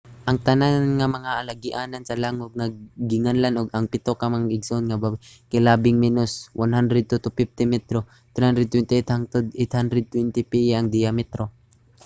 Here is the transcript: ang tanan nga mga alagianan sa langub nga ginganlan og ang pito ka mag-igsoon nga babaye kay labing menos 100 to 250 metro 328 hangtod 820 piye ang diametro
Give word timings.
ang 0.27 0.37
tanan 0.47 0.75
nga 0.97 1.07
mga 1.15 1.31
alagianan 1.41 2.03
sa 2.05 2.19
langub 2.23 2.51
nga 2.55 2.67
ginganlan 3.09 3.55
og 3.59 3.69
ang 3.75 3.85
pito 3.93 4.11
ka 4.19 4.25
mag-igsoon 4.35 4.85
nga 4.87 5.01
babaye 5.03 5.23
kay 5.49 5.61
labing 5.67 5.97
menos 6.05 6.31
100 6.61 7.09
to 7.09 7.17
250 7.25 7.73
metro 7.73 7.99
328 8.35 9.13
hangtod 9.13 9.45
820 9.61 10.49
piye 10.51 10.73
ang 10.75 10.87
diametro 10.95 11.43